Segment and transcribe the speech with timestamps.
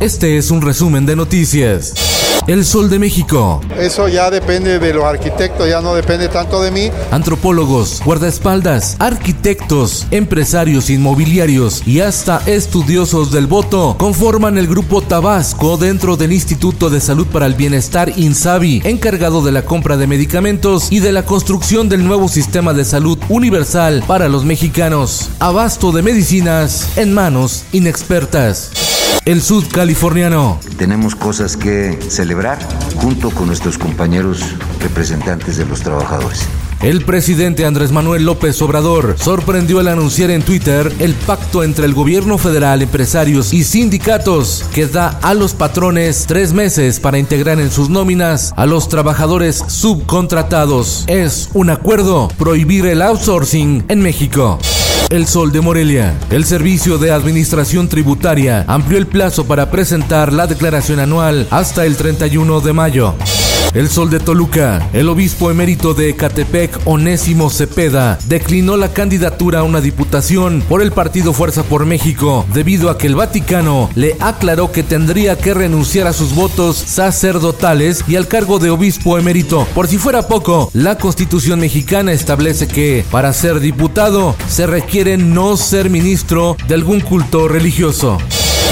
[0.00, 1.92] Este es un resumen de noticias.
[2.46, 3.60] El Sol de México.
[3.78, 6.90] Eso ya depende de los arquitectos, ya no depende tanto de mí.
[7.10, 16.16] Antropólogos, guardaespaldas, arquitectos, empresarios inmobiliarios y hasta estudiosos del voto conforman el grupo Tabasco dentro
[16.16, 21.00] del Instituto de Salud para el Bienestar INSABI, encargado de la compra de medicamentos y
[21.00, 25.28] de la construcción del nuevo sistema de salud universal para los mexicanos.
[25.40, 28.89] Abasto de medicinas en manos inexpertas.
[29.26, 30.58] El Sud Californiano.
[30.78, 32.58] Tenemos cosas que celebrar
[32.96, 34.42] junto con nuestros compañeros
[34.80, 36.48] representantes de los trabajadores.
[36.80, 41.92] El presidente Andrés Manuel López Obrador sorprendió al anunciar en Twitter el pacto entre el
[41.92, 47.70] gobierno federal, empresarios y sindicatos que da a los patrones tres meses para integrar en
[47.70, 51.04] sus nóminas a los trabajadores subcontratados.
[51.08, 54.58] Es un acuerdo prohibir el outsourcing en México.
[55.10, 56.16] El Sol de Morelia.
[56.30, 61.96] El Servicio de Administración Tributaria amplió el plazo para presentar la declaración anual hasta el
[61.96, 63.16] 31 de mayo.
[63.74, 64.88] El Sol de Toluca.
[64.92, 70.90] El obispo emérito de Ecatepec, Onésimo Cepeda, declinó la candidatura a una diputación por el
[70.90, 76.08] partido Fuerza por México, debido a que el Vaticano le aclaró que tendría que renunciar
[76.08, 79.66] a sus votos sacerdotales y al cargo de obispo emérito.
[79.74, 85.56] Por si fuera poco, la Constitución mexicana establece que para ser diputado se requiere no
[85.56, 88.18] ser ministro de algún culto religioso.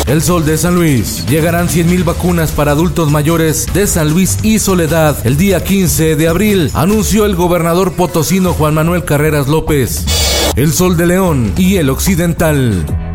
[0.07, 1.27] El Sol de San Luis.
[1.27, 6.29] Llegarán 100.000 vacunas para adultos mayores de San Luis y Soledad el día 15 de
[6.29, 10.05] abril, anunció el gobernador potosino Juan Manuel Carreras López.
[10.57, 13.08] El Sol de León y el Occidental.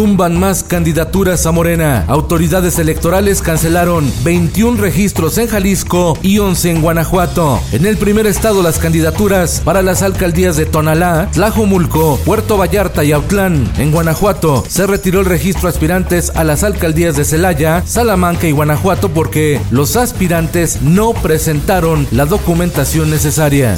[0.00, 2.06] Tumban más candidaturas a Morena.
[2.08, 7.60] Autoridades electorales cancelaron 21 registros en Jalisco y 11 en Guanajuato.
[7.70, 13.12] En el primer estado las candidaturas para las alcaldías de Tonalá, Tlajomulco, Puerto Vallarta y
[13.12, 13.70] Autlán.
[13.76, 19.10] En Guanajuato se retiró el registro aspirantes a las alcaldías de Celaya, Salamanca y Guanajuato
[19.10, 23.76] porque los aspirantes no presentaron la documentación necesaria.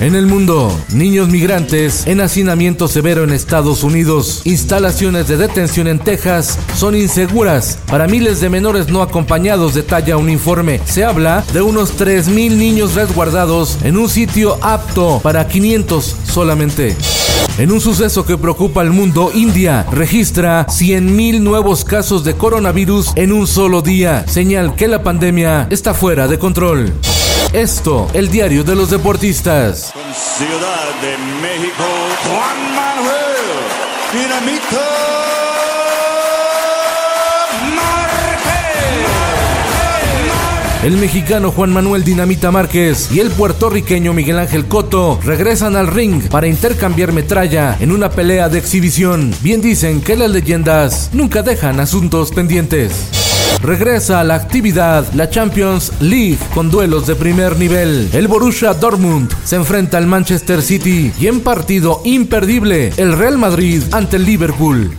[0.00, 4.42] En el mundo, niños migrantes en hacinamiento severo en Estados Unidos.
[4.44, 10.30] Instalaciones de detención en Texas son inseguras para miles de menores no acompañados, detalla un
[10.30, 10.80] informe.
[10.84, 16.96] Se habla de unos 3.000 niños resguardados en un sitio apto para 500 solamente.
[17.58, 23.32] En un suceso que preocupa al mundo, India registra 100.000 nuevos casos de coronavirus en
[23.32, 26.92] un solo día, señal que la pandemia está fuera de control.
[27.54, 29.92] Esto, el diario de los deportistas.
[30.12, 31.84] Ciudad de México,
[32.24, 33.14] Juan Manuel
[34.12, 35.04] Dinamita
[40.82, 46.28] El mexicano Juan Manuel Dinamita Márquez y el puertorriqueño Miguel Ángel Coto regresan al ring
[46.28, 49.32] para intercambiar metralla en una pelea de exhibición.
[49.42, 53.23] Bien dicen que las leyendas nunca dejan asuntos pendientes.
[53.62, 58.10] Regresa a la actividad la Champions League con duelos de primer nivel.
[58.12, 63.82] El Borussia Dortmund se enfrenta al Manchester City y en partido imperdible el Real Madrid
[63.92, 64.94] ante el Liverpool.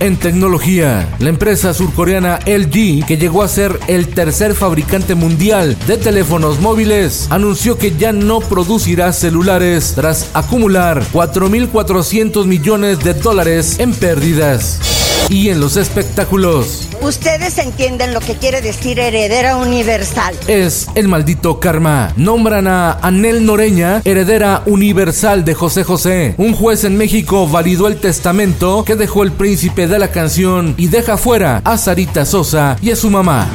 [0.00, 5.96] En tecnología, la empresa surcoreana LG, que llegó a ser el tercer fabricante mundial de
[5.96, 13.94] teléfonos móviles, anunció que ya no producirá celulares tras acumular 4.400 millones de dólares en
[13.94, 14.93] pérdidas.
[15.28, 20.34] Y en los espectáculos, Ustedes entienden lo que quiere decir heredera universal.
[20.46, 22.12] es el maldito karma.
[22.16, 26.34] Nombran a Anel Noreña, heredera universal de José José.
[26.38, 30.88] Un juez en México validó el testamento que dejó el príncipe de la canción y
[30.88, 33.48] deja fuera a Sarita Sosa y a su mamá.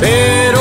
[0.00, 0.60] Pero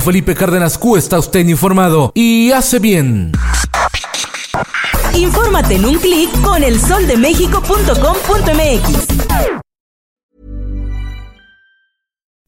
[0.00, 3.32] Con Felipe Cárdenas Q está usted informado y hace bien.
[5.14, 9.06] Infórmate en un clic con elsoldemexico.com.mx.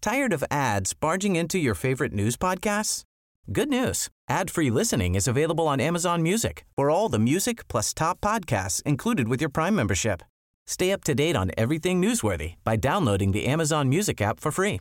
[0.00, 3.02] Tired of ads barging into your favorite news podcasts?
[3.52, 4.08] Good news.
[4.30, 9.28] Ad-free listening is available on Amazon Music for all the music plus top podcasts included
[9.28, 10.22] with your Prime membership.
[10.66, 14.80] Stay up to date on everything newsworthy by downloading the Amazon Music app for free